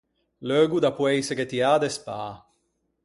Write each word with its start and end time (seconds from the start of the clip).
Leugo 0.47 0.77
da 0.83 0.91
poeiseghe 0.97 1.45
tiâ 1.51 1.71
de 1.81 1.89
spâ. 1.95 2.19